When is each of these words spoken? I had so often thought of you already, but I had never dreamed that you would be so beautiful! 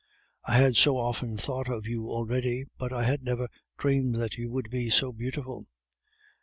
I 0.45 0.57
had 0.57 0.77
so 0.77 0.97
often 0.97 1.37
thought 1.37 1.69
of 1.69 1.85
you 1.85 2.09
already, 2.09 2.65
but 2.79 2.91
I 2.91 3.03
had 3.03 3.21
never 3.21 3.47
dreamed 3.77 4.15
that 4.15 4.35
you 4.35 4.49
would 4.49 4.71
be 4.71 4.89
so 4.89 5.11
beautiful! 5.11 5.67